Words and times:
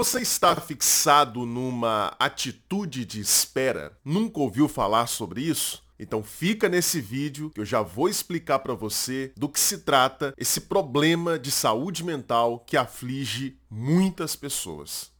Você 0.00 0.22
está 0.22 0.56
fixado 0.56 1.44
numa 1.44 2.16
atitude 2.18 3.04
de 3.04 3.20
espera? 3.20 3.92
Nunca 4.02 4.40
ouviu 4.40 4.66
falar 4.66 5.06
sobre 5.06 5.42
isso? 5.42 5.84
Então 5.98 6.22
fica 6.22 6.70
nesse 6.70 7.02
vídeo 7.02 7.50
que 7.50 7.60
eu 7.60 7.66
já 7.66 7.82
vou 7.82 8.08
explicar 8.08 8.60
para 8.60 8.72
você 8.72 9.30
do 9.36 9.46
que 9.46 9.60
se 9.60 9.80
trata 9.80 10.32
esse 10.38 10.62
problema 10.62 11.38
de 11.38 11.50
saúde 11.50 12.02
mental 12.02 12.64
que 12.66 12.78
aflige 12.78 13.58
muitas 13.70 14.34
pessoas. 14.34 15.12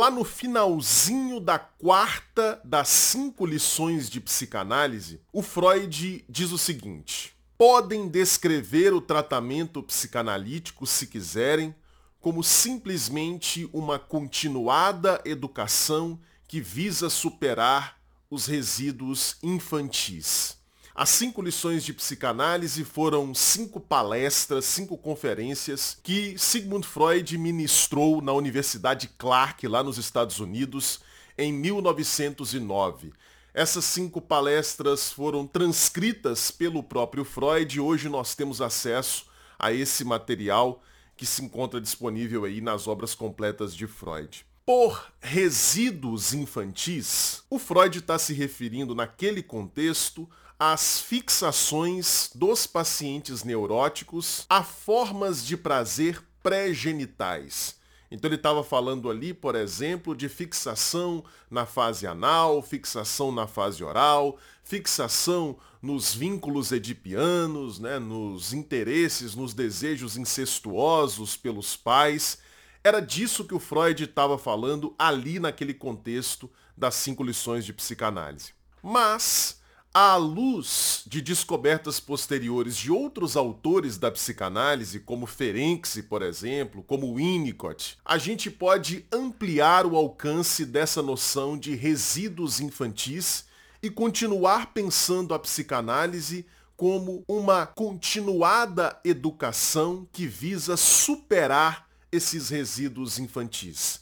Lá 0.00 0.10
no 0.10 0.24
finalzinho 0.24 1.38
da 1.38 1.58
quarta 1.58 2.58
das 2.64 2.88
cinco 2.88 3.44
lições 3.44 4.08
de 4.08 4.18
psicanálise, 4.18 5.20
o 5.30 5.42
Freud 5.42 6.24
diz 6.26 6.52
o 6.52 6.56
seguinte: 6.56 7.36
podem 7.58 8.08
descrever 8.08 8.94
o 8.94 9.02
tratamento 9.02 9.82
psicanalítico, 9.82 10.86
se 10.86 11.06
quiserem, 11.06 11.74
como 12.18 12.42
simplesmente 12.42 13.68
uma 13.74 13.98
continuada 13.98 15.20
educação 15.22 16.18
que 16.48 16.62
visa 16.62 17.10
superar 17.10 18.00
os 18.30 18.46
resíduos 18.46 19.36
infantis. 19.42 20.56
As 20.94 21.08
cinco 21.08 21.40
lições 21.40 21.84
de 21.84 21.92
psicanálise 21.92 22.84
foram 22.84 23.32
cinco 23.32 23.78
palestras, 23.78 24.64
cinco 24.64 24.98
conferências 24.98 25.96
que 26.02 26.36
Sigmund 26.36 26.86
Freud 26.86 27.38
ministrou 27.38 28.20
na 28.20 28.32
Universidade 28.32 29.08
Clark, 29.16 29.66
lá 29.68 29.84
nos 29.84 29.98
Estados 29.98 30.40
Unidos, 30.40 31.00
em 31.38 31.52
1909. 31.52 33.12
Essas 33.54 33.84
cinco 33.84 34.20
palestras 34.20 35.12
foram 35.12 35.46
transcritas 35.46 36.50
pelo 36.50 36.82
próprio 36.82 37.24
Freud 37.24 37.76
e 37.76 37.80
hoje 37.80 38.08
nós 38.08 38.34
temos 38.34 38.60
acesso 38.60 39.26
a 39.58 39.72
esse 39.72 40.04
material 40.04 40.82
que 41.16 41.24
se 41.24 41.44
encontra 41.44 41.80
disponível 41.80 42.44
aí 42.44 42.60
nas 42.60 42.88
obras 42.88 43.14
completas 43.14 43.74
de 43.74 43.86
Freud. 43.86 44.44
Por 44.66 45.12
resíduos 45.20 46.32
infantis, 46.32 47.42
o 47.48 47.58
Freud 47.58 47.98
está 47.98 48.18
se 48.18 48.32
referindo 48.32 48.94
naquele 48.94 49.42
contexto 49.42 50.28
às 50.60 51.00
fixações 51.00 52.28
dos 52.34 52.66
pacientes 52.66 53.42
neuróticos 53.42 54.44
a 54.46 54.62
formas 54.62 55.42
de 55.42 55.56
prazer 55.56 56.22
pré-genitais. 56.42 57.80
Então 58.10 58.28
ele 58.28 58.34
estava 58.34 58.62
falando 58.62 59.08
ali, 59.08 59.32
por 59.32 59.54
exemplo, 59.54 60.14
de 60.14 60.28
fixação 60.28 61.24
na 61.50 61.64
fase 61.64 62.06
anal, 62.06 62.60
fixação 62.60 63.32
na 63.32 63.46
fase 63.46 63.82
oral, 63.82 64.36
fixação 64.62 65.56
nos 65.80 66.12
vínculos 66.12 66.72
edipianos, 66.72 67.78
né, 67.78 67.98
nos 67.98 68.52
interesses, 68.52 69.34
nos 69.34 69.54
desejos 69.54 70.18
incestuosos 70.18 71.38
pelos 71.38 71.74
pais. 71.74 72.38
Era 72.84 73.00
disso 73.00 73.46
que 73.46 73.54
o 73.54 73.60
Freud 73.60 74.04
estava 74.04 74.36
falando 74.36 74.94
ali 74.98 75.40
naquele 75.40 75.72
contexto 75.72 76.50
das 76.76 76.96
cinco 76.96 77.22
lições 77.22 77.64
de 77.64 77.72
psicanálise. 77.72 78.52
Mas 78.82 79.59
à 79.92 80.14
luz 80.16 81.02
de 81.06 81.20
descobertas 81.20 81.98
posteriores 81.98 82.76
de 82.76 82.92
outros 82.92 83.36
autores 83.36 83.98
da 83.98 84.10
psicanálise, 84.10 85.00
como 85.00 85.26
Ferenczi, 85.26 86.04
por 86.04 86.22
exemplo, 86.22 86.82
como 86.82 87.16
Winnicott, 87.16 87.98
a 88.04 88.16
gente 88.16 88.50
pode 88.50 89.04
ampliar 89.12 89.84
o 89.84 89.96
alcance 89.96 90.64
dessa 90.64 91.02
noção 91.02 91.58
de 91.58 91.74
resíduos 91.74 92.60
infantis 92.60 93.44
e 93.82 93.90
continuar 93.90 94.72
pensando 94.72 95.34
a 95.34 95.38
psicanálise 95.38 96.46
como 96.76 97.24
uma 97.28 97.66
continuada 97.66 98.98
educação 99.04 100.06
que 100.12 100.26
visa 100.26 100.76
superar 100.76 101.88
esses 102.12 102.48
resíduos 102.48 103.18
infantis. 103.18 104.00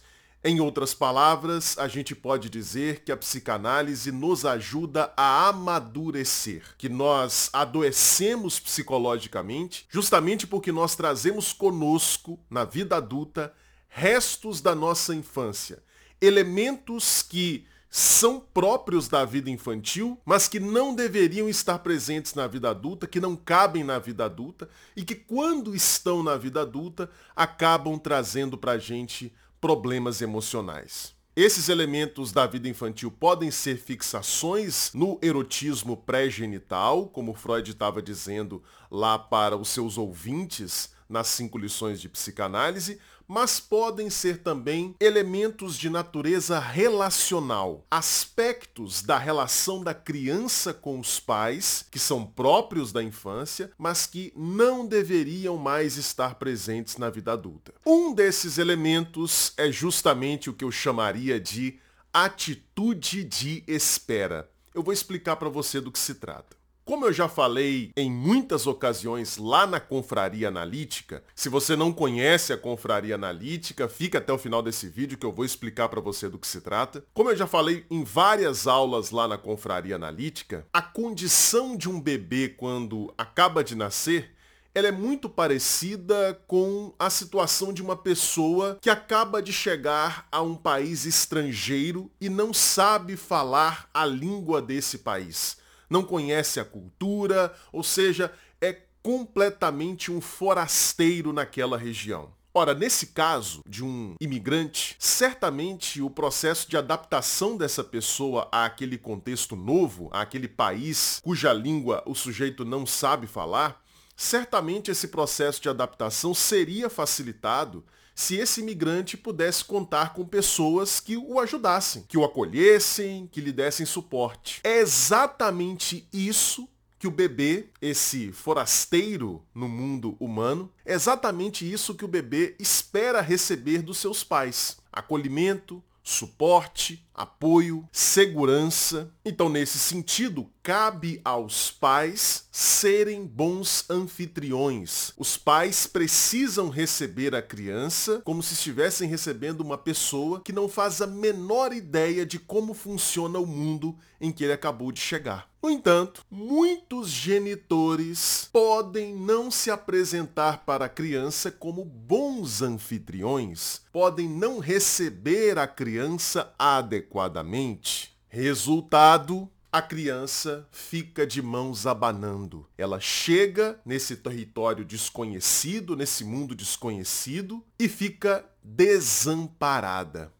Em 0.48 0.60
outras 0.60 0.94
palavras, 0.94 1.76
a 1.76 1.88
gente 1.88 2.14
pode 2.14 2.48
dizer 2.48 3.00
que 3.00 3.12
a 3.12 3.16
psicanálise 3.19 4.10
nos 4.10 4.47
ajuda 4.47 5.12
a 5.14 5.48
amadurecer, 5.48 6.62
que 6.78 6.88
nós 6.88 7.50
adoecemos 7.53 8.59
psicologicamente 8.59 9.86
justamente 9.91 10.47
porque 10.47 10.72
nós 10.72 10.97
trazemos 10.97 11.53
conosco, 11.53 12.41
na 12.48 12.64
vida 12.64 12.97
adulta, 12.97 13.53
restos 13.91 14.62
da 14.62 14.75
nossa 14.75 15.14
infância, 15.14 15.82
elementos 16.19 17.20
que 17.20 17.66
são 17.91 18.41
próprios 18.41 19.06
da 19.06 19.26
vida 19.26 19.50
infantil, 19.50 20.19
mas 20.25 20.48
que 20.48 20.59
não 20.59 20.94
deveriam 20.94 21.47
estar 21.47 21.80
presentes 21.80 22.32
na 22.32 22.47
vida 22.47 22.70
adulta, 22.70 23.06
que 23.06 23.20
não 23.20 23.36
cabem 23.36 23.84
na 23.84 23.98
vida 23.98 24.25
adulta 24.25 24.66
e 24.97 25.04
que 25.04 25.15
quando 25.15 25.76
estão 25.76 26.22
na 26.22 26.38
vida 26.38 26.62
adulta 26.62 27.10
acabam 27.36 27.98
trazendo 27.98 28.56
para 28.56 28.72
a 28.72 28.78
gente 28.78 29.30
problemas 29.61 30.21
emocionais. 30.23 31.17
Esses 31.37 31.69
elementos 31.69 32.33
da 32.33 32.47
vida 32.47 32.69
infantil 32.69 33.13
podem 33.13 33.51
ser 33.51 33.77
fixações 33.77 34.91
no 34.93 35.21
erotismo 35.23 35.97
pré-genital, 35.97 37.07
como 37.07 37.33
Freud 37.33 37.71
estava 37.71 38.03
dizendo 38.03 38.63
lá 38.91 39.17
para 39.17 39.57
os 39.57 39.69
seus 39.69 39.97
ouvintes 39.97 40.91
nas 41.09 41.29
cinco 41.29 41.57
lições 41.57 42.01
de 42.01 42.09
psicanálise, 42.09 42.99
mas 43.28 43.61
podem 43.61 44.09
ser 44.09 44.39
também 44.39 44.94
elementos 44.99 45.77
de 45.77 45.91
natureza 45.91 46.59
relacional, 46.59 47.84
aspectos 47.91 49.03
da 49.03 49.19
relação 49.19 49.84
da 49.84 49.93
criança 49.93 50.72
com 50.72 50.99
os 50.99 51.21
pais, 51.21 51.84
que 51.91 51.99
são 51.99 52.25
próprios 52.25 52.91
da 52.91 53.03
infância, 53.03 53.71
mas 53.77 54.06
que 54.06 54.33
não 54.34 54.87
deveriam 54.87 55.59
mais 55.59 55.99
estar 55.99 56.37
presentes 56.37 56.97
na 56.97 57.11
vida 57.11 57.33
adulta. 57.33 57.75
Um 57.87 58.15
desses 58.15 58.56
elementos 58.56 59.53
é 59.56 59.71
justamente 59.71 60.49
o 60.49 60.55
que 60.55 60.65
eu 60.65 60.72
chamaria 60.72 61.39
de 61.39 61.78
atitude 62.12 63.22
de 63.25 63.62
espera. 63.66 64.50
Eu 64.75 64.83
vou 64.83 64.93
explicar 64.93 65.37
para 65.37 65.49
você 65.49 65.81
do 65.81 65.93
que 65.93 65.99
se 65.99 66.15
trata. 66.15 66.58
Como 66.88 67.04
eu 67.04 67.12
já 67.12 67.28
falei 67.28 67.93
em 67.94 68.10
muitas 68.10 68.66
ocasiões 68.66 69.37
lá 69.37 69.66
na 69.66 69.78
Confraria 69.78 70.49
Analítica, 70.49 71.22
se 71.34 71.50
você 71.50 71.76
não 71.76 71.93
conhece 71.93 72.50
a 72.50 72.56
Confraria 72.56 73.15
Analítica, 73.15 73.87
fica 73.91 74.16
até 74.16 74.32
o 74.32 74.38
final 74.38 74.62
desse 74.62 74.88
vídeo 74.88 75.19
que 75.19 75.27
eu 75.27 75.31
vou 75.31 75.44
explicar 75.44 75.91
para 75.91 76.00
você 76.00 76.31
do 76.31 76.38
que 76.38 76.47
se 76.47 76.62
trata. 76.62 77.04
Como 77.12 77.28
eu 77.28 77.37
já 77.37 77.47
falei 77.47 77.84
em 77.91 78.03
várias 78.04 78.66
aulas 78.66 79.10
lá 79.10 79.28
na 79.28 79.37
Confraria 79.37 79.97
Analítica, 79.97 80.66
a 80.72 80.81
condição 80.81 81.77
de 81.77 81.91
um 81.91 82.00
bebê 82.00 82.48
quando 82.48 83.12
acaba 83.19 83.62
de 83.62 83.75
nascer 83.75 84.34
ela 84.75 84.88
é 84.88 84.93
muito 84.93 85.28
parecida 85.28 86.41
com 86.47 86.94
a 86.98 87.10
situação 87.10 87.72
de 87.72 87.82
uma 87.82 87.97
pessoa 87.97 88.78
que 88.81 88.88
acaba 88.88 89.43
de 89.43 89.53
chegar 89.53 90.28
a 90.31 90.41
um 90.41 90.54
país 90.54 91.04
estrangeiro 91.04 92.10
e 92.21 92.28
não 92.28 92.54
sabe 92.54 93.16
falar 93.16 93.91
a 93.93 94.06
língua 94.06 94.62
desse 94.62 94.98
país 94.98 95.58
não 95.88 96.03
conhece 96.03 96.60
a 96.60 96.65
cultura, 96.65 97.54
ou 97.72 97.82
seja, 97.82 98.32
é 98.60 98.76
completamente 99.03 100.10
um 100.10 100.21
forasteiro 100.21 101.32
naquela 101.32 101.78
região. 101.78 102.37
Ora, 102.54 102.75
nesse 102.75 103.09
caso 103.09 103.60
de 103.69 103.84
um 103.84 104.15
imigrante, 104.21 104.97
certamente 104.98 106.03
o 106.03 106.10
processo 106.10 106.69
de 106.69 106.77
adaptação 106.77 107.56
dessa 107.56 107.84
pessoa 107.84 108.48
àquele 108.50 108.98
contexto 108.98 109.54
novo, 109.54 110.09
àquele 110.12 110.48
país 110.48 111.21
cuja 111.22 111.53
língua 111.53 112.03
o 112.04 112.15
sujeito 112.15 112.65
não 112.65 112.84
sabe 112.84 113.27
falar, 113.27 113.81
certamente 114.16 114.91
esse 114.91 115.09
processo 115.09 115.62
de 115.62 115.69
adaptação 115.69 116.34
seria 116.34 116.91
facilitado 116.91 117.84
se 118.19 118.34
esse 118.34 118.61
imigrante 118.61 119.17
pudesse 119.17 119.65
contar 119.65 120.12
com 120.12 120.25
pessoas 120.25 120.99
que 120.99 121.17
o 121.17 121.39
ajudassem, 121.39 122.05
que 122.09 122.19
o 122.19 122.25
acolhessem, 122.25 123.29
que 123.31 123.41
lhe 123.41 123.53
dessem 123.53 123.87
suporte. 123.87 124.61
É 124.65 124.81
exatamente 124.81 126.05
isso 126.12 126.69
que 126.99 127.07
o 127.07 127.12
bebê, 127.12 127.69
esse 127.81 128.33
forasteiro 128.33 129.41
no 129.54 129.69
mundo 129.69 130.16
humano, 130.19 130.69
é 130.84 130.95
exatamente 130.95 131.71
isso 131.71 131.95
que 131.95 132.04
o 132.04 132.09
bebê 132.09 132.57
espera 132.59 133.21
receber 133.21 133.83
dos 133.83 133.98
seus 133.98 134.25
pais. 134.25 134.78
Acolhimento, 134.92 135.81
suporte, 136.09 137.07
apoio, 137.13 137.87
segurança. 137.93 139.13
Então, 139.25 139.49
nesse 139.51 139.78
sentido, 139.78 140.51
cabe 140.63 141.21
aos 141.22 141.71
pais 141.71 142.47
serem 142.51 143.27
bons 143.27 143.84
anfitriões. 143.91 145.13
Os 145.19 145.37
pais 145.37 145.87
precisam 145.87 146.71
receber 146.71 147.34
a 147.34 147.43
criança 147.43 148.22
como 148.25 148.43
se 148.43 148.55
estivessem 148.55 149.09
recebendo 149.09 149.60
uma 149.60 149.77
pessoa 149.77 150.41
que 150.41 150.53
não 150.53 150.69
faz 150.69 151.03
a 151.03 151.07
menor 151.07 151.75
ideia 151.75 152.25
de 152.25 152.39
como 152.39 152.72
funciona 152.72 153.39
o 153.39 153.47
mundo 153.47 153.95
em 154.21 154.33
que 154.33 154.45
ele 154.45 154.53
acabou 154.53 154.91
de 154.91 155.01
chegar. 155.01 155.49
No 155.61 155.71
entanto, 155.71 156.25
muitos 156.31 157.09
genitores 157.09 158.49
podem 158.53 159.15
não 159.15 159.51
se 159.51 159.71
apresentar 159.71 160.65
para 160.65 160.84
a 160.84 160.89
criança 160.89 161.51
como 161.51 161.84
bons 161.84 162.28
anfitriões, 162.63 163.81
podem 163.93 164.29
não 164.29 164.59
receber 164.59 165.59
a 165.59 165.67
criança 165.67 166.53
adequadamente. 166.59 168.17
Resultado, 168.29 169.51
a 169.71 169.83
criança 169.83 170.67
fica 170.73 171.27
de 171.27 171.43
mãos 171.43 171.87
abanando. 171.87 172.67
Ela 172.77 172.99
chega 173.01 173.79
nesse 173.85 174.17
território 174.17 174.85
desconhecido, 174.85 175.95
nesse 175.95 176.25
mundo 176.25 176.55
desconhecido, 176.55 177.63
e 177.79 177.89
fica 177.89 178.45
desamparada. 178.65 180.33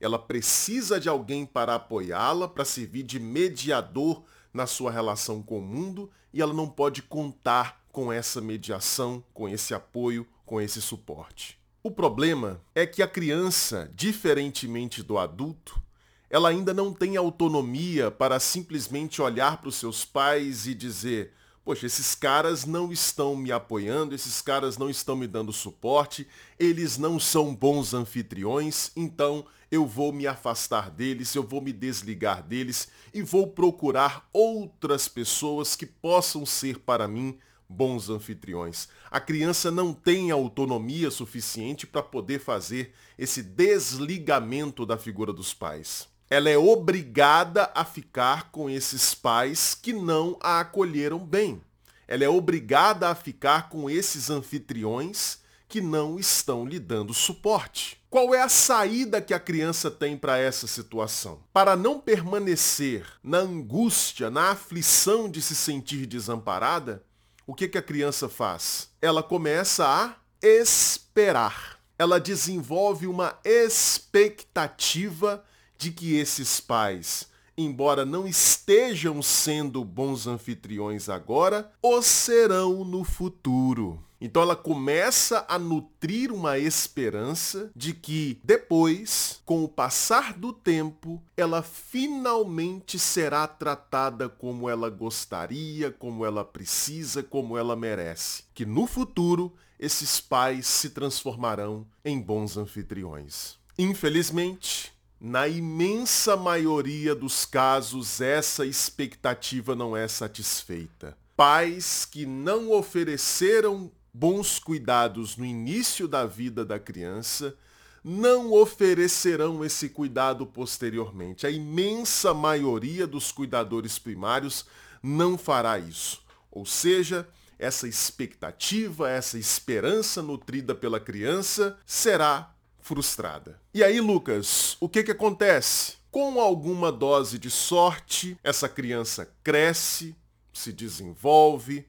Ela 0.00 0.18
precisa 0.18 0.98
de 0.98 1.10
alguém 1.10 1.44
para 1.44 1.74
apoiá-la, 1.74 2.48
para 2.48 2.64
servir 2.64 3.02
de 3.02 3.20
mediador 3.20 4.24
na 4.52 4.66
sua 4.66 4.90
relação 4.90 5.42
com 5.42 5.58
o 5.58 5.62
mundo, 5.62 6.10
e 6.32 6.40
ela 6.40 6.54
não 6.54 6.68
pode 6.68 7.02
contar 7.02 7.84
com 7.92 8.12
essa 8.12 8.40
mediação, 8.40 9.22
com 9.34 9.48
esse 9.48 9.74
apoio, 9.74 10.26
com 10.50 10.60
esse 10.60 10.82
suporte. 10.82 11.56
O 11.80 11.92
problema 11.92 12.60
é 12.74 12.84
que 12.84 13.04
a 13.04 13.06
criança, 13.06 13.88
diferentemente 13.94 15.00
do 15.00 15.16
adulto, 15.16 15.80
ela 16.28 16.48
ainda 16.48 16.74
não 16.74 16.92
tem 16.92 17.16
autonomia 17.16 18.10
para 18.10 18.40
simplesmente 18.40 19.22
olhar 19.22 19.58
para 19.58 19.68
os 19.68 19.76
seus 19.76 20.04
pais 20.04 20.66
e 20.66 20.74
dizer: 20.74 21.32
Poxa, 21.64 21.86
esses 21.86 22.16
caras 22.16 22.64
não 22.64 22.90
estão 22.90 23.36
me 23.36 23.52
apoiando, 23.52 24.12
esses 24.12 24.42
caras 24.42 24.76
não 24.76 24.90
estão 24.90 25.14
me 25.14 25.28
dando 25.28 25.52
suporte, 25.52 26.26
eles 26.58 26.98
não 26.98 27.20
são 27.20 27.54
bons 27.54 27.94
anfitriões, 27.94 28.90
então 28.96 29.46
eu 29.70 29.86
vou 29.86 30.12
me 30.12 30.26
afastar 30.26 30.90
deles, 30.90 31.32
eu 31.32 31.44
vou 31.44 31.60
me 31.60 31.72
desligar 31.72 32.42
deles 32.42 32.88
e 33.14 33.22
vou 33.22 33.46
procurar 33.46 34.28
outras 34.32 35.06
pessoas 35.06 35.76
que 35.76 35.86
possam 35.86 36.44
ser 36.44 36.80
para 36.80 37.06
mim 37.06 37.38
bons 37.70 38.10
anfitriões. 38.10 38.88
A 39.08 39.20
criança 39.20 39.70
não 39.70 39.92
tem 39.92 40.32
autonomia 40.32 41.10
suficiente 41.10 41.86
para 41.86 42.02
poder 42.02 42.40
fazer 42.40 42.92
esse 43.16 43.42
desligamento 43.42 44.84
da 44.84 44.98
figura 44.98 45.32
dos 45.32 45.54
pais. 45.54 46.08
Ela 46.28 46.50
é 46.50 46.58
obrigada 46.58 47.70
a 47.74 47.84
ficar 47.84 48.50
com 48.50 48.68
esses 48.68 49.14
pais 49.14 49.74
que 49.74 49.92
não 49.92 50.36
a 50.40 50.60
acolheram 50.60 51.18
bem. 51.18 51.60
Ela 52.08 52.24
é 52.24 52.28
obrigada 52.28 53.08
a 53.08 53.14
ficar 53.14 53.68
com 53.68 53.88
esses 53.88 54.30
anfitriões 54.30 55.38
que 55.68 55.80
não 55.80 56.18
estão 56.18 56.66
lhe 56.66 56.80
dando 56.80 57.14
suporte. 57.14 58.00
Qual 58.10 58.34
é 58.34 58.42
a 58.42 58.48
saída 58.48 59.22
que 59.22 59.32
a 59.32 59.38
criança 59.38 59.88
tem 59.88 60.16
para 60.16 60.36
essa 60.36 60.66
situação? 60.66 61.38
Para 61.52 61.76
não 61.76 62.00
permanecer 62.00 63.06
na 63.22 63.38
angústia, 63.38 64.28
na 64.28 64.50
aflição 64.50 65.30
de 65.30 65.40
se 65.40 65.54
sentir 65.54 66.06
desamparada, 66.06 67.04
o 67.50 67.52
que, 67.52 67.66
que 67.66 67.78
a 67.78 67.82
criança 67.82 68.28
faz? 68.28 68.90
Ela 69.02 69.24
começa 69.24 69.84
a 69.84 70.14
esperar. 70.40 71.80
Ela 71.98 72.20
desenvolve 72.20 73.08
uma 73.08 73.36
expectativa 73.44 75.44
de 75.76 75.90
que 75.90 76.16
esses 76.16 76.60
pais, 76.60 77.26
embora 77.58 78.06
não 78.06 78.24
estejam 78.24 79.20
sendo 79.20 79.84
bons 79.84 80.28
anfitriões 80.28 81.08
agora, 81.08 81.72
o 81.82 82.00
serão 82.00 82.84
no 82.84 83.02
futuro. 83.02 84.00
Então 84.20 84.42
ela 84.42 84.54
começa 84.54 85.46
a 85.48 85.58
nutrir 85.58 86.32
uma 86.32 86.58
esperança 86.58 87.70
de 87.74 87.94
que 87.94 88.38
depois, 88.44 89.40
com 89.46 89.64
o 89.64 89.68
passar 89.68 90.34
do 90.34 90.52
tempo, 90.52 91.22
ela 91.36 91.62
finalmente 91.62 92.98
será 92.98 93.46
tratada 93.46 94.28
como 94.28 94.68
ela 94.68 94.90
gostaria, 94.90 95.90
como 95.90 96.26
ela 96.26 96.44
precisa, 96.44 97.22
como 97.22 97.56
ela 97.56 97.74
merece. 97.74 98.44
Que 98.52 98.66
no 98.66 98.86
futuro 98.86 99.52
esses 99.78 100.20
pais 100.20 100.66
se 100.66 100.90
transformarão 100.90 101.86
em 102.04 102.20
bons 102.20 102.58
anfitriões. 102.58 103.56
Infelizmente, 103.78 104.92
na 105.18 105.48
imensa 105.48 106.36
maioria 106.36 107.14
dos 107.14 107.46
casos, 107.46 108.20
essa 108.20 108.66
expectativa 108.66 109.74
não 109.74 109.96
é 109.96 110.06
satisfeita. 110.06 111.16
Pais 111.34 112.04
que 112.04 112.26
não 112.26 112.70
ofereceram 112.72 113.90
bons 114.12 114.58
cuidados 114.58 115.36
no 115.36 115.44
início 115.44 116.06
da 116.08 116.26
vida 116.26 116.64
da 116.64 116.78
criança, 116.78 117.56
não 118.02 118.52
oferecerão 118.52 119.64
esse 119.64 119.88
cuidado 119.88 120.46
posteriormente. 120.46 121.46
A 121.46 121.50
imensa 121.50 122.32
maioria 122.32 123.06
dos 123.06 123.30
cuidadores 123.30 123.98
primários 123.98 124.64
não 125.02 125.36
fará 125.36 125.78
isso. 125.78 126.22
Ou 126.50 126.64
seja, 126.64 127.28
essa 127.58 127.86
expectativa, 127.86 129.08
essa 129.08 129.38
esperança 129.38 130.22
nutrida 130.22 130.74
pela 130.74 130.98
criança 130.98 131.78
será 131.84 132.54
frustrada. 132.80 133.60
E 133.72 133.84
aí, 133.84 134.00
Lucas, 134.00 134.76
o 134.80 134.88
que 134.88 135.02
que 135.02 135.10
acontece? 135.10 135.94
Com 136.10 136.40
alguma 136.40 136.90
dose 136.90 137.38
de 137.38 137.50
sorte, 137.50 138.36
essa 138.42 138.68
criança 138.68 139.30
cresce, 139.44 140.16
se 140.52 140.72
desenvolve, 140.72 141.86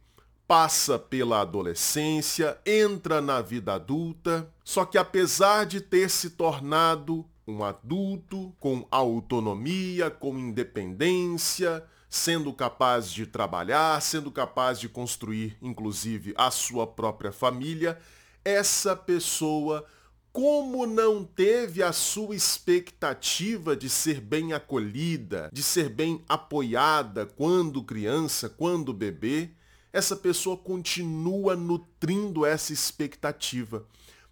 passa 0.52 1.00
pela 1.00 1.40
adolescência, 1.40 2.60
entra 2.66 3.22
na 3.22 3.42
vida 3.42 3.76
adulta, 3.76 4.52
só 4.66 4.84
que 4.84 4.98
apesar 4.98 5.66
de 5.66 5.80
ter 5.80 6.10
se 6.10 6.32
tornado 6.32 7.26
um 7.48 7.64
adulto 7.64 8.54
com 8.60 8.86
autonomia, 8.92 10.12
com 10.12 10.38
independência, 10.38 11.82
sendo 12.10 12.52
capaz 12.52 13.10
de 13.10 13.26
trabalhar, 13.26 14.02
sendo 14.02 14.30
capaz 14.30 14.78
de 14.78 14.90
construir 14.90 15.58
inclusive 15.62 16.34
a 16.36 16.52
sua 16.52 16.86
própria 16.86 17.32
família, 17.32 17.98
essa 18.44 18.94
pessoa 18.94 19.86
como 20.34 20.86
não 20.86 21.24
teve 21.24 21.82
a 21.82 21.94
sua 21.94 22.36
expectativa 22.36 23.74
de 23.74 23.90
ser 23.90 24.20
bem 24.20 24.52
acolhida, 24.52 25.50
de 25.54 25.64
ser 25.64 25.88
bem 25.88 26.22
apoiada 26.28 27.26
quando 27.26 27.82
criança, 27.82 28.50
quando 28.50 28.94
bebê, 28.94 29.52
essa 29.94 30.16
pessoa 30.16 30.58
continua 30.58 31.56
nutrindo 31.56 32.46
essa 32.46 32.72
expectativa, 32.72 33.86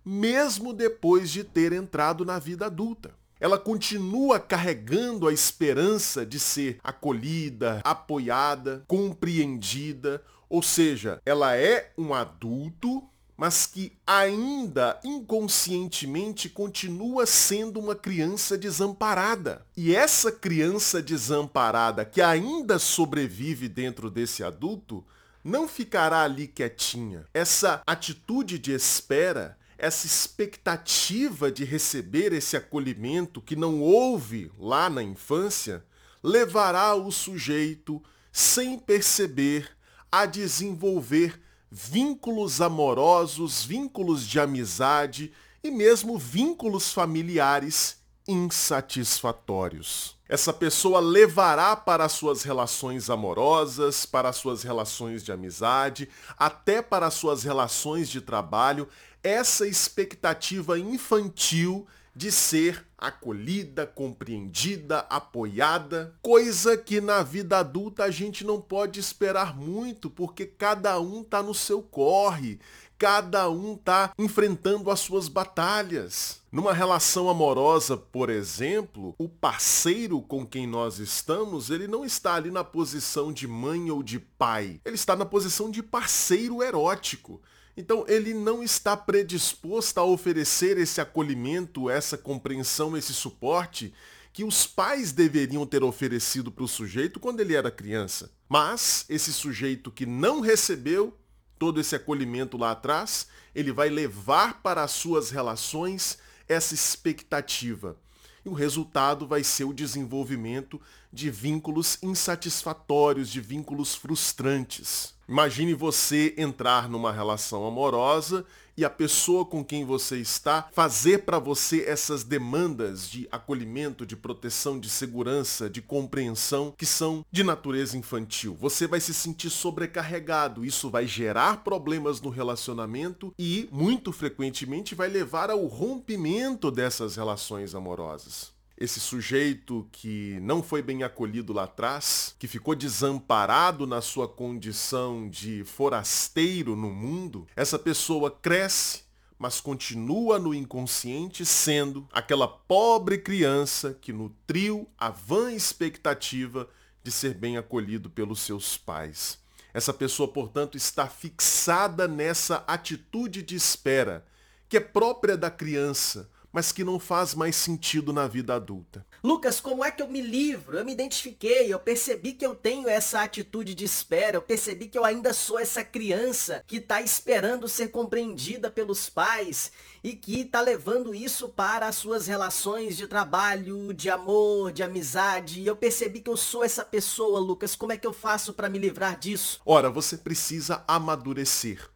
mesmo 0.03 0.73
depois 0.73 1.29
de 1.29 1.43
ter 1.43 1.73
entrado 1.73 2.23
na 2.23 2.39
vida 2.39 2.65
adulta. 2.67 3.11
Ela 3.39 3.57
continua 3.57 4.39
carregando 4.39 5.27
a 5.27 5.33
esperança 5.33 6.25
de 6.25 6.39
ser 6.39 6.79
acolhida, 6.83 7.79
apoiada, 7.85 8.83
compreendida, 8.85 10.21
ou 10.49 10.61
seja, 10.61 11.21
ela 11.25 11.55
é 11.55 11.91
um 11.97 12.13
adulto, 12.13 13.03
mas 13.37 13.65
que 13.65 13.93
ainda 14.05 14.99
inconscientemente 15.05 16.49
continua 16.49 17.25
sendo 17.25 17.79
uma 17.79 17.95
criança 17.95 18.57
desamparada. 18.57 19.65
E 19.77 19.95
essa 19.95 20.29
criança 20.29 21.01
desamparada 21.01 22.03
que 22.03 22.21
ainda 22.21 22.77
sobrevive 22.77 23.69
dentro 23.69 24.09
desse 24.09 24.43
adulto 24.43 25.05
não 25.43 25.67
ficará 25.67 26.23
ali 26.23 26.47
quietinha. 26.47 27.25
Essa 27.33 27.81
atitude 27.85 28.59
de 28.59 28.73
espera, 28.73 29.57
essa 29.77 30.05
expectativa 30.05 31.51
de 31.51 31.63
receber 31.63 32.33
esse 32.33 32.57
acolhimento 32.57 33.41
que 33.41 33.55
não 33.55 33.81
houve 33.81 34.51
lá 34.57 34.89
na 34.89 35.01
infância, 35.01 35.83
levará 36.23 36.95
o 36.95 37.11
sujeito, 37.11 38.03
sem 38.31 38.77
perceber, 38.77 39.69
a 40.11 40.25
desenvolver 40.25 41.39
vínculos 41.71 42.61
amorosos, 42.61 43.63
vínculos 43.63 44.25
de 44.25 44.39
amizade 44.39 45.31
e 45.63 45.71
mesmo 45.71 46.17
vínculos 46.17 46.91
familiares 46.91 47.97
insatisfatórios. 48.27 50.18
Essa 50.29 50.53
pessoa 50.53 50.99
levará 50.99 51.75
para 51.75 52.07
suas 52.07 52.43
relações 52.43 53.09
amorosas, 53.09 54.05
para 54.05 54.31
suas 54.31 54.61
relações 54.61 55.23
de 55.23 55.31
amizade, 55.31 56.07
até 56.37 56.83
para 56.83 57.09
suas 57.09 57.41
relações 57.41 58.07
de 58.07 58.21
trabalho, 58.21 58.87
essa 59.23 59.67
expectativa 59.67 60.77
infantil 60.77 61.87
de 62.15 62.31
ser 62.31 62.85
acolhida, 62.95 63.87
compreendida, 63.87 64.99
apoiada, 65.09 66.13
coisa 66.21 66.77
que 66.77 67.01
na 67.01 67.23
vida 67.23 67.57
adulta 67.57 68.03
a 68.03 68.11
gente 68.11 68.43
não 68.43 68.61
pode 68.61 68.99
esperar 68.99 69.57
muito, 69.57 70.09
porque 70.09 70.45
cada 70.45 70.99
um 70.99 71.21
está 71.21 71.41
no 71.41 71.55
seu 71.55 71.81
corre, 71.81 72.59
cada 72.99 73.49
um 73.49 73.75
está 73.75 74.11
enfrentando 74.19 74.91
as 74.91 74.99
suas 74.99 75.29
batalhas. 75.29 76.41
Numa 76.51 76.73
relação 76.73 77.29
amorosa, 77.29 77.95
por 77.95 78.29
exemplo, 78.29 79.15
o 79.17 79.29
parceiro 79.29 80.21
com 80.21 80.45
quem 80.45 80.67
nós 80.67 80.99
estamos, 80.99 81.69
ele 81.69 81.87
não 81.87 82.03
está 82.03 82.35
ali 82.35 82.51
na 82.51 82.63
posição 82.63 83.31
de 83.31 83.47
mãe 83.47 83.89
ou 83.89 84.03
de 84.03 84.19
pai. 84.19 84.81
Ele 84.83 84.95
está 84.95 85.15
na 85.15 85.25
posição 85.25 85.71
de 85.71 85.81
parceiro 85.81 86.61
erótico. 86.61 87.41
Então 87.77 88.03
ele 88.07 88.33
não 88.33 88.61
está 88.61 88.97
predisposto 88.97 89.97
a 90.01 90.03
oferecer 90.03 90.77
esse 90.77 90.99
acolhimento, 90.99 91.89
essa 91.89 92.17
compreensão, 92.17 92.97
esse 92.97 93.13
suporte 93.13 93.93
que 94.33 94.43
os 94.43 94.67
pais 94.67 95.11
deveriam 95.11 95.65
ter 95.65 95.83
oferecido 95.83 96.51
para 96.51 96.63
o 96.63 96.67
sujeito 96.67 97.19
quando 97.19 97.39
ele 97.39 97.55
era 97.55 97.71
criança. 97.71 98.31
Mas 98.47 99.05
esse 99.07 99.31
sujeito 99.31 99.91
que 99.91 100.05
não 100.05 100.41
recebeu 100.41 101.17
todo 101.59 101.79
esse 101.79 101.95
acolhimento 101.95 102.57
lá 102.57 102.71
atrás, 102.71 103.27
ele 103.53 103.71
vai 103.71 103.89
levar 103.89 104.61
para 104.61 104.81
as 104.81 104.91
suas 104.91 105.29
relações 105.29 106.17
essa 106.47 106.73
expectativa 106.73 107.95
E 108.43 108.49
o 108.49 108.53
resultado 108.53 109.27
vai 109.27 109.43
ser 109.43 109.65
o 109.65 109.73
desenvolvimento 109.73 110.81
de 111.11 111.29
vínculos 111.29 111.99
insatisfatórios, 112.01 113.29
de 113.29 113.41
vínculos 113.41 113.93
frustrantes. 113.93 115.13
Imagine 115.29 115.75
você 115.75 116.33
entrar 116.39 116.89
numa 116.89 117.11
relação 117.11 117.63
amorosa 117.63 118.43
e 118.75 118.83
a 118.83 118.89
pessoa 118.89 119.45
com 119.45 119.63
quem 119.63 119.85
você 119.85 120.17
está 120.17 120.67
fazer 120.71 121.19
para 121.19 121.37
você 121.37 121.83
essas 121.83 122.23
demandas 122.23 123.07
de 123.07 123.27
acolhimento, 123.31 124.07
de 124.07 124.15
proteção, 124.15 124.79
de 124.79 124.89
segurança, 124.89 125.69
de 125.69 125.83
compreensão 125.83 126.73
que 126.75 126.85
são 126.85 127.23
de 127.31 127.43
natureza 127.43 127.95
infantil. 127.95 128.57
Você 128.59 128.87
vai 128.87 128.99
se 128.99 129.13
sentir 129.13 129.51
sobrecarregado, 129.51 130.65
isso 130.65 130.89
vai 130.89 131.05
gerar 131.05 131.63
problemas 131.63 132.19
no 132.19 132.31
relacionamento 132.31 133.31
e 133.37 133.69
muito 133.71 134.11
frequentemente 134.11 134.95
vai 134.95 135.09
levar 135.09 135.51
ao 135.51 135.63
rompimento 135.67 136.71
dessas 136.71 137.17
relações 137.17 137.75
amorosas 137.75 138.57
esse 138.79 138.97
sujeito 139.01 139.85
que 139.91 140.39
não 140.41 140.63
foi 140.63 140.81
bem 140.81 141.03
acolhido 141.03 141.51
lá 141.51 141.65
atrás, 141.65 142.33
que 142.39 142.47
ficou 142.47 142.73
desamparado 142.73 143.85
na 143.85 143.99
sua 143.99 144.25
condição 144.25 145.29
de 145.29 145.65
forasteiro 145.65 146.77
no 146.77 146.89
mundo, 146.89 147.45
essa 147.57 147.77
pessoa 147.77 148.31
cresce, 148.31 149.03
mas 149.37 149.59
continua 149.59 150.39
no 150.39 150.53
inconsciente 150.53 151.45
sendo 151.45 152.07
aquela 152.11 152.47
pobre 152.47 153.17
criança 153.17 153.97
que 153.99 154.13
nutriu 154.13 154.87
a 154.97 155.09
vã 155.09 155.51
expectativa 155.51 156.69
de 157.03 157.11
ser 157.11 157.33
bem 157.33 157.57
acolhido 157.57 158.09
pelos 158.09 158.39
seus 158.39 158.77
pais. 158.77 159.39
Essa 159.73 159.93
pessoa, 159.93 160.27
portanto, 160.27 160.77
está 160.77 161.05
fixada 161.05 162.07
nessa 162.07 162.63
atitude 162.65 163.43
de 163.43 163.55
espera, 163.55 164.25
que 164.69 164.77
é 164.77 164.79
própria 164.79 165.37
da 165.37 165.51
criança, 165.51 166.29
mas 166.51 166.71
que 166.71 166.83
não 166.83 166.99
faz 166.99 167.35
mais 167.35 167.55
sentido 167.55 168.11
na 168.11 168.27
vida 168.27 168.55
adulta. 168.55 169.05
Lucas, 169.23 169.59
como 169.59 169.83
é 169.83 169.91
que 169.91 170.01
eu 170.01 170.07
me 170.07 170.21
livro? 170.21 170.77
Eu 170.77 170.85
me 170.85 170.93
identifiquei, 170.93 171.71
eu 171.71 171.79
percebi 171.79 172.33
que 172.33 172.45
eu 172.45 172.55
tenho 172.55 172.87
essa 172.87 173.21
atitude 173.21 173.75
de 173.75 173.85
espera, 173.85 174.37
eu 174.37 174.41
percebi 174.41 174.87
que 174.87 174.97
eu 174.97 175.05
ainda 175.05 175.33
sou 175.33 175.59
essa 175.59 175.83
criança 175.83 176.63
que 176.65 176.77
está 176.77 177.01
esperando 177.01 177.67
ser 177.67 177.89
compreendida 177.89 178.71
pelos 178.71 179.09
pais 179.09 179.71
e 180.03 180.13
que 180.13 180.41
está 180.41 180.61
levando 180.61 181.13
isso 181.13 181.49
para 181.49 181.87
as 181.87 181.95
suas 181.95 182.27
relações 182.27 182.95
de 182.95 183.07
trabalho, 183.07 183.93
de 183.93 184.09
amor, 184.09 184.71
de 184.71 184.81
amizade. 184.81 185.65
Eu 185.65 185.75
percebi 185.75 186.21
que 186.21 186.29
eu 186.29 186.37
sou 186.37 186.63
essa 186.63 186.85
pessoa, 186.85 187.39
Lucas. 187.39 187.75
Como 187.75 187.91
é 187.91 187.97
que 187.97 188.07
eu 188.07 188.13
faço 188.13 188.53
para 188.53 188.69
me 188.69 188.79
livrar 188.79 189.19
disso? 189.19 189.59
Ora, 189.65 189.89
você 189.89 190.17
precisa 190.17 190.83
amadurecer 190.87 191.89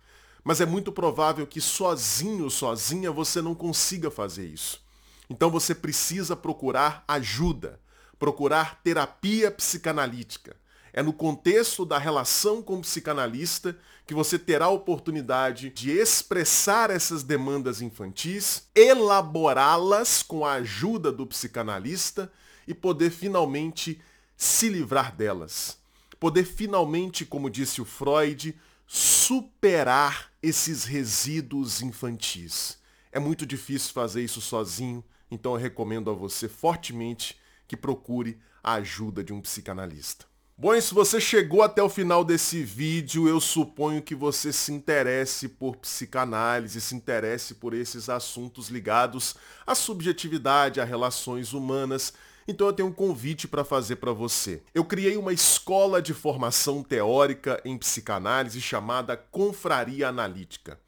mas 0.43 0.59
é 0.59 0.65
muito 0.65 0.91
provável 0.91 1.47
que 1.47 1.61
sozinho, 1.61 2.49
sozinha, 2.49 3.11
você 3.11 3.41
não 3.41 3.55
consiga 3.55 4.11
fazer 4.11 4.45
isso. 4.45 4.81
Então 5.29 5.49
você 5.49 5.73
precisa 5.73 6.35
procurar 6.35 7.03
ajuda, 7.07 7.79
procurar 8.19 8.81
terapia 8.83 9.49
psicanalítica. 9.49 10.55
É 10.91 11.01
no 11.01 11.13
contexto 11.13 11.85
da 11.85 11.97
relação 11.97 12.61
com 12.61 12.75
o 12.75 12.81
psicanalista 12.81 13.75
que 14.05 14.13
você 14.13 14.37
terá 14.37 14.65
a 14.65 14.69
oportunidade 14.69 15.69
de 15.69 15.89
expressar 15.89 16.91
essas 16.91 17.23
demandas 17.23 17.81
infantis, 17.81 18.67
elaborá-las 18.75 20.21
com 20.21 20.45
a 20.45 20.53
ajuda 20.53 21.11
do 21.11 21.25
psicanalista 21.25 22.31
e 22.67 22.73
poder 22.73 23.09
finalmente 23.09 23.99
se 24.37 24.69
livrar 24.69 25.15
delas. 25.15 25.77
Poder 26.19 26.43
finalmente, 26.43 27.25
como 27.25 27.49
disse 27.49 27.81
o 27.81 27.85
Freud, 27.85 28.55
superar 28.85 30.32
esses 30.43 30.83
resíduos 30.83 31.81
infantis. 31.81 32.77
É 33.13 33.19
muito 33.19 33.45
difícil 33.45 33.93
fazer 33.93 34.21
isso 34.21 34.41
sozinho, 34.41 35.01
então 35.31 35.53
eu 35.53 35.57
recomendo 35.57 36.11
a 36.11 36.13
você 36.13 36.49
fortemente 36.49 37.39
que 37.65 37.77
procure 37.77 38.37
a 38.61 38.73
ajuda 38.73 39.23
de 39.23 39.31
um 39.31 39.39
psicanalista. 39.39 40.25
Bom, 40.57 40.75
e 40.75 40.81
se 40.81 40.93
você 40.93 41.19
chegou 41.19 41.63
até 41.63 41.81
o 41.81 41.89
final 41.89 42.23
desse 42.23 42.61
vídeo, 42.61 43.27
eu 43.27 43.39
suponho 43.39 44.01
que 44.01 44.13
você 44.13 44.53
se 44.53 44.71
interesse 44.71 45.47
por 45.47 45.77
psicanálise, 45.77 46.79
se 46.79 46.93
interesse 46.93 47.55
por 47.55 47.73
esses 47.73 48.09
assuntos 48.09 48.67
ligados 48.67 49.35
à 49.65 49.73
subjetividade, 49.73 50.79
a 50.79 50.85
relações 50.85 51.53
humanas, 51.53 52.13
então 52.47 52.67
eu 52.67 52.73
tenho 52.73 52.89
um 52.89 52.93
convite 52.93 53.47
para 53.47 53.63
fazer 53.63 53.95
para 53.97 54.11
você. 54.11 54.61
Eu 54.73 54.83
criei 54.83 55.15
uma 55.17 55.31
escola 55.33 56.01
de 56.01 56.13
formação 56.13 56.83
teórica 56.83 57.61
em 57.63 57.77
psicanálise 57.77 58.59
chamada 58.59 59.15
Confraria 59.15 60.09
Analítica. 60.09 60.79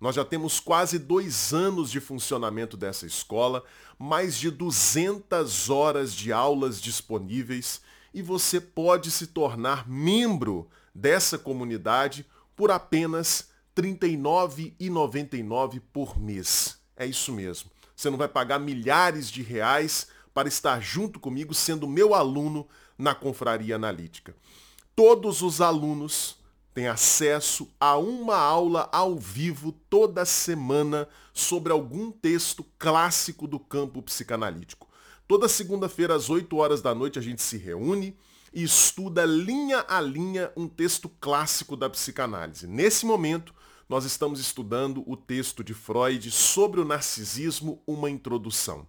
Nós 0.00 0.14
já 0.14 0.24
temos 0.24 0.58
quase 0.58 0.98
dois 0.98 1.52
anos 1.52 1.90
de 1.90 2.00
funcionamento 2.00 2.76
dessa 2.76 3.06
escola, 3.06 3.62
mais 3.98 4.36
de 4.38 4.50
200 4.50 5.68
horas 5.68 6.14
de 6.14 6.32
aulas 6.32 6.80
disponíveis 6.80 7.82
e 8.12 8.22
você 8.22 8.60
pode 8.60 9.10
se 9.10 9.26
tornar 9.26 9.88
membro 9.88 10.68
dessa 10.94 11.38
comunidade 11.38 12.26
por 12.56 12.70
apenas 12.70 13.50
R$ 13.76 13.82
39,99 13.94 15.80
por 15.92 16.18
mês. 16.18 16.78
É 16.96 17.06
isso 17.06 17.32
mesmo. 17.32 17.70
Você 17.94 18.10
não 18.10 18.18
vai 18.18 18.28
pagar 18.28 18.58
milhares 18.58 19.30
de 19.30 19.42
reais 19.42 20.08
para 20.40 20.48
estar 20.48 20.80
junto 20.80 21.20
comigo 21.20 21.52
sendo 21.52 21.86
meu 21.86 22.14
aluno 22.14 22.66
na 22.96 23.14
Confraria 23.14 23.76
Analítica. 23.76 24.34
Todos 24.96 25.42
os 25.42 25.60
alunos 25.60 26.38
têm 26.72 26.88
acesso 26.88 27.68
a 27.78 27.98
uma 27.98 28.38
aula 28.38 28.88
ao 28.90 29.18
vivo 29.18 29.70
toda 29.90 30.24
semana 30.24 31.06
sobre 31.34 31.74
algum 31.74 32.10
texto 32.10 32.64
clássico 32.78 33.46
do 33.46 33.60
campo 33.60 34.00
psicanalítico. 34.00 34.88
Toda 35.28 35.46
segunda-feira 35.46 36.14
às 36.14 36.30
8 36.30 36.56
horas 36.56 36.80
da 36.80 36.94
noite 36.94 37.18
a 37.18 37.22
gente 37.22 37.42
se 37.42 37.58
reúne 37.58 38.16
e 38.50 38.62
estuda 38.62 39.26
linha 39.26 39.84
a 39.86 40.00
linha 40.00 40.50
um 40.56 40.66
texto 40.66 41.10
clássico 41.20 41.76
da 41.76 41.90
psicanálise. 41.90 42.66
Nesse 42.66 43.04
momento, 43.04 43.54
nós 43.86 44.06
estamos 44.06 44.40
estudando 44.40 45.04
o 45.06 45.18
texto 45.18 45.62
de 45.62 45.74
Freud 45.74 46.30
sobre 46.30 46.80
o 46.80 46.84
narcisismo, 46.86 47.82
uma 47.86 48.08
introdução. 48.08 48.88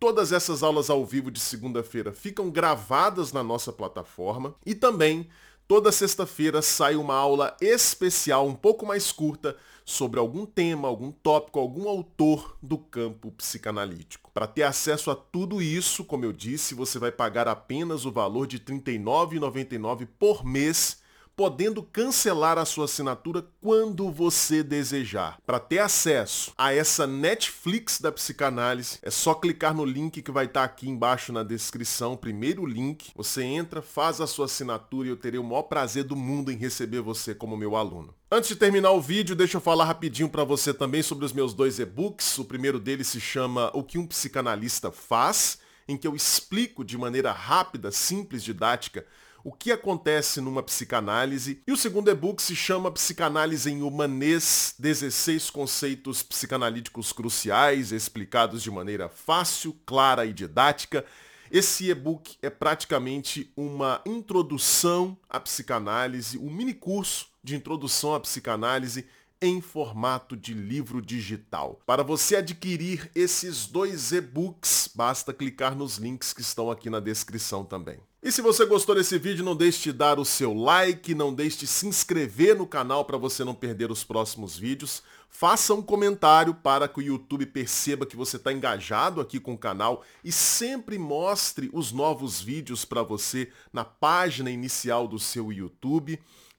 Todas 0.00 0.30
essas 0.30 0.62
aulas 0.62 0.90
ao 0.90 1.04
vivo 1.04 1.28
de 1.28 1.40
segunda-feira 1.40 2.12
ficam 2.12 2.50
gravadas 2.50 3.32
na 3.32 3.42
nossa 3.42 3.72
plataforma 3.72 4.54
e 4.64 4.72
também 4.72 5.28
toda 5.66 5.90
sexta-feira 5.90 6.62
sai 6.62 6.94
uma 6.94 7.16
aula 7.16 7.56
especial, 7.60 8.46
um 8.46 8.54
pouco 8.54 8.86
mais 8.86 9.10
curta, 9.10 9.56
sobre 9.84 10.20
algum 10.20 10.46
tema, 10.46 10.86
algum 10.86 11.10
tópico, 11.10 11.58
algum 11.58 11.88
autor 11.88 12.56
do 12.62 12.78
campo 12.78 13.32
psicanalítico. 13.32 14.30
Para 14.32 14.46
ter 14.46 14.62
acesso 14.62 15.10
a 15.10 15.16
tudo 15.16 15.60
isso, 15.60 16.04
como 16.04 16.24
eu 16.24 16.32
disse, 16.32 16.74
você 16.74 16.98
vai 16.98 17.10
pagar 17.10 17.48
apenas 17.48 18.04
o 18.04 18.12
valor 18.12 18.46
de 18.46 18.58
R$ 18.58 18.64
39,99 18.64 20.06
por 20.18 20.44
mês 20.44 20.98
podendo 21.38 21.84
cancelar 21.84 22.58
a 22.58 22.64
sua 22.64 22.86
assinatura 22.86 23.46
quando 23.60 24.10
você 24.10 24.60
desejar. 24.60 25.38
Para 25.46 25.60
ter 25.60 25.78
acesso 25.78 26.52
a 26.58 26.74
essa 26.74 27.06
Netflix 27.06 28.00
da 28.00 28.10
psicanálise, 28.10 28.98
é 29.02 29.08
só 29.08 29.34
clicar 29.34 29.72
no 29.72 29.84
link 29.84 30.20
que 30.20 30.32
vai 30.32 30.46
estar 30.46 30.62
tá 30.62 30.66
aqui 30.66 30.88
embaixo 30.88 31.32
na 31.32 31.44
descrição, 31.44 32.16
primeiro 32.16 32.66
link. 32.66 33.12
Você 33.14 33.44
entra, 33.44 33.80
faz 33.80 34.20
a 34.20 34.26
sua 34.26 34.46
assinatura 34.46 35.06
e 35.06 35.10
eu 35.12 35.16
terei 35.16 35.38
o 35.38 35.44
maior 35.44 35.62
prazer 35.62 36.02
do 36.02 36.16
mundo 36.16 36.50
em 36.50 36.56
receber 36.56 37.02
você 37.02 37.32
como 37.36 37.56
meu 37.56 37.76
aluno. 37.76 38.12
Antes 38.32 38.48
de 38.48 38.56
terminar 38.56 38.90
o 38.90 39.00
vídeo, 39.00 39.36
deixa 39.36 39.58
eu 39.58 39.60
falar 39.60 39.84
rapidinho 39.84 40.28
para 40.28 40.42
você 40.42 40.74
também 40.74 41.04
sobre 41.04 41.24
os 41.24 41.32
meus 41.32 41.54
dois 41.54 41.78
e-books. 41.78 42.36
O 42.38 42.44
primeiro 42.46 42.80
deles 42.80 43.06
se 43.06 43.20
chama 43.20 43.70
O 43.74 43.84
que 43.84 43.96
um 43.96 44.08
psicanalista 44.08 44.90
faz, 44.90 45.60
em 45.86 45.96
que 45.96 46.08
eu 46.08 46.16
explico 46.16 46.84
de 46.84 46.98
maneira 46.98 47.30
rápida, 47.30 47.92
simples, 47.92 48.42
didática, 48.42 49.06
o 49.48 49.52
que 49.52 49.72
acontece 49.72 50.42
numa 50.42 50.62
psicanálise. 50.62 51.62
E 51.66 51.72
o 51.72 51.76
segundo 51.76 52.10
e-book 52.10 52.42
se 52.42 52.54
chama 52.54 52.92
Psicanálise 52.92 53.70
em 53.70 53.80
Humanês, 53.80 54.74
16 54.78 55.48
conceitos 55.48 56.22
psicanalíticos 56.22 57.14
cruciais, 57.14 57.90
explicados 57.90 58.62
de 58.62 58.70
maneira 58.70 59.08
fácil, 59.08 59.74
clara 59.86 60.26
e 60.26 60.34
didática. 60.34 61.02
Esse 61.50 61.88
e-book 61.88 62.36
é 62.42 62.50
praticamente 62.50 63.50
uma 63.56 64.02
introdução 64.04 65.16
à 65.30 65.40
psicanálise, 65.40 66.36
um 66.36 66.50
mini 66.50 66.74
curso 66.74 67.28
de 67.42 67.56
introdução 67.56 68.14
à 68.14 68.20
psicanálise 68.20 69.06
em 69.40 69.60
formato 69.60 70.36
de 70.36 70.52
livro 70.52 71.00
digital. 71.00 71.80
Para 71.86 72.02
você 72.02 72.36
adquirir 72.36 73.10
esses 73.14 73.66
dois 73.66 74.12
e-books, 74.12 74.90
basta 74.94 75.32
clicar 75.32 75.76
nos 75.76 75.96
links 75.96 76.32
que 76.32 76.40
estão 76.40 76.70
aqui 76.70 76.90
na 76.90 77.00
descrição 77.00 77.64
também. 77.64 77.98
E 78.20 78.32
se 78.32 78.42
você 78.42 78.66
gostou 78.66 78.96
desse 78.96 79.16
vídeo, 79.16 79.44
não 79.44 79.54
deixe 79.54 79.84
de 79.84 79.92
dar 79.92 80.18
o 80.18 80.24
seu 80.24 80.52
like, 80.52 81.14
não 81.14 81.32
deixe 81.32 81.58
de 81.58 81.66
se 81.68 81.86
inscrever 81.86 82.56
no 82.56 82.66
canal 82.66 83.04
para 83.04 83.16
você 83.16 83.44
não 83.44 83.54
perder 83.54 83.92
os 83.92 84.02
próximos 84.02 84.58
vídeos. 84.58 85.04
Faça 85.30 85.72
um 85.72 85.80
comentário 85.80 86.52
para 86.52 86.88
que 86.88 86.98
o 86.98 87.02
YouTube 87.02 87.46
perceba 87.46 88.04
que 88.04 88.16
você 88.16 88.36
está 88.36 88.52
engajado 88.52 89.20
aqui 89.20 89.38
com 89.38 89.54
o 89.54 89.58
canal 89.58 90.02
e 90.24 90.32
sempre 90.32 90.98
mostre 90.98 91.70
os 91.72 91.92
novos 91.92 92.40
vídeos 92.40 92.84
para 92.84 93.04
você 93.04 93.52
na 93.72 93.84
página 93.84 94.50
inicial 94.50 95.06
do 95.06 95.18
seu 95.18 95.52
YouTube 95.52 96.18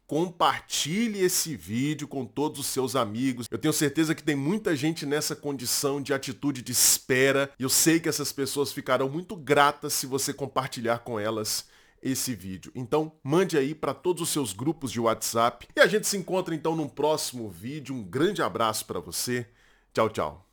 compartilhe 0.10 1.20
esse 1.20 1.56
vídeo 1.56 2.08
com 2.08 2.26
todos 2.26 2.60
os 2.60 2.66
seus 2.66 2.96
amigos. 2.96 3.46
Eu 3.52 3.60
tenho 3.60 3.72
certeza 3.72 4.16
que 4.16 4.24
tem 4.24 4.36
muita 4.36 4.76
gente 4.76 5.06
nessa 5.06 5.36
condição 5.36 6.02
de 6.02 6.16
atitude 6.16 6.64
de 6.64 6.72
espera. 6.72 7.52
E 7.60 7.64
eu 7.64 7.70
sei 7.70 8.00
que 8.00 8.10
essas 8.10 8.32
pessoas 8.32 8.72
ficarão 8.72 9.08
muito 9.08 9.36
gratas 9.36 9.94
se 9.94 10.08
você 10.08 10.34
compartilhar 10.34 10.98
com 11.00 11.20
elas 11.20 11.68
esse 12.02 12.34
vídeo. 12.34 12.72
Então, 12.74 13.12
mande 13.24 13.56
aí 13.56 13.76
para 13.76 13.94
todos 13.94 14.24
os 14.24 14.30
seus 14.30 14.52
grupos 14.52 14.92
de 14.92 15.00
WhatsApp. 15.00 15.68
E 15.76 15.80
a 15.80 15.86
gente 15.86 16.08
se 16.08 16.18
encontra 16.18 16.56
então 16.56 16.76
num 16.76 16.90
próximo 16.90 17.48
vídeo. 17.48 17.94
Um 17.94 18.02
grande 18.02 18.42
abraço 18.42 18.88
para 18.88 19.00
você. 19.00 19.46
Tchau, 19.94 20.10
tchau. 20.10 20.49